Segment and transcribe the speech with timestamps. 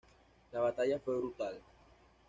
[0.51, 1.61] La batalla fue brutal.